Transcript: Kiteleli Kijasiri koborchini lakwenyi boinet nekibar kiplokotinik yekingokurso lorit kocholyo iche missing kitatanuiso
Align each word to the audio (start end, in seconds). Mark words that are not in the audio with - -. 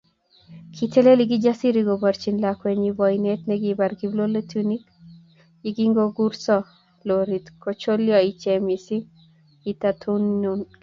Kiteleli 0.75 1.23
Kijasiri 1.31 1.81
koborchini 1.87 2.39
lakwenyi 2.45 2.89
boinet 2.99 3.41
nekibar 3.45 3.91
kiplokotinik 3.99 4.83
yekingokurso 5.63 6.55
lorit 7.07 7.45
kocholyo 7.63 8.17
iche 8.29 8.53
missing 8.65 9.05
kitatanuiso 9.61 10.63